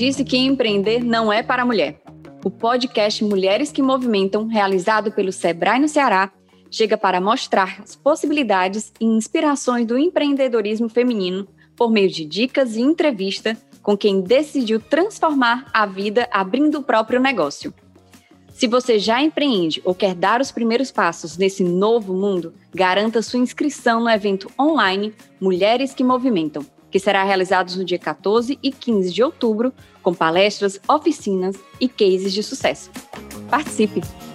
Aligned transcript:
disse 0.00 0.24
que 0.24 0.38
empreender 0.38 1.04
não 1.04 1.30
é 1.30 1.42
para 1.42 1.62
mulher? 1.62 2.00
O 2.42 2.50
podcast 2.50 3.22
Mulheres 3.22 3.70
que 3.70 3.82
Movimentam, 3.82 4.46
realizado 4.46 5.12
pelo 5.12 5.30
Sebrae 5.30 5.78
no 5.78 5.86
Ceará, 5.86 6.32
chega 6.70 6.96
para 6.96 7.20
mostrar 7.20 7.82
as 7.82 7.96
possibilidades 7.96 8.94
e 8.98 9.04
inspirações 9.04 9.86
do 9.86 9.98
empreendedorismo 9.98 10.88
feminino 10.88 11.46
por 11.76 11.90
meio 11.90 12.08
de 12.08 12.24
dicas 12.24 12.76
e 12.76 12.80
entrevista 12.80 13.54
com 13.82 13.94
quem 13.94 14.22
decidiu 14.22 14.80
transformar 14.80 15.66
a 15.70 15.84
vida 15.84 16.26
abrindo 16.32 16.78
o 16.78 16.82
próprio 16.82 17.20
negócio. 17.20 17.74
Se 18.54 18.66
você 18.66 18.98
já 18.98 19.22
empreende 19.22 19.82
ou 19.84 19.94
quer 19.94 20.14
dar 20.14 20.40
os 20.40 20.50
primeiros 20.50 20.90
passos 20.90 21.36
nesse 21.36 21.62
novo 21.62 22.14
mundo, 22.14 22.54
garanta 22.74 23.20
sua 23.20 23.38
inscrição 23.38 24.00
no 24.00 24.08
evento 24.08 24.50
online 24.58 25.12
Mulheres 25.38 25.92
que 25.92 26.02
Movimentam, 26.02 26.64
que 26.90 26.98
será 26.98 27.24
realizado 27.24 27.74
no 27.76 27.84
dia 27.84 27.98
14 27.98 28.58
e 28.62 28.72
15 28.72 29.12
de 29.12 29.22
outubro, 29.22 29.72
com 30.02 30.14
palestras, 30.14 30.80
oficinas 30.88 31.56
e 31.80 31.88
cases 31.88 32.32
de 32.32 32.42
sucesso. 32.42 32.90
Participe! 33.48 34.29